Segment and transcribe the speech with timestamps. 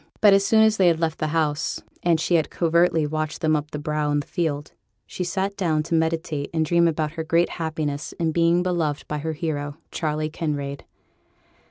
[0.19, 3.55] But as soon as they had left the house, and she had covertly watched them
[3.55, 4.71] up the brow in the field,
[5.05, 9.19] she sate down to meditate and dream about her great happiness in being beloved by
[9.19, 10.85] her hero, Charley Kinraid.